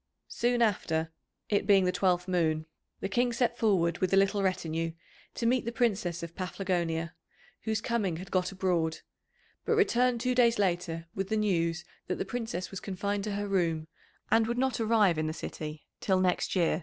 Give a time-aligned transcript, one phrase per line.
[0.29, 1.11] Soon after,
[1.47, 2.65] it being the twelfth moon,
[3.01, 4.93] the King set forward with a little retinue
[5.35, 7.13] to meet the Princess of Paphlagonia,
[7.65, 9.01] whose coming had got abroad;
[9.63, 13.47] but returned two days later with the news that the Princess was confined to her
[13.47, 13.87] room,
[14.31, 16.79] and would not arrive in the city till next year.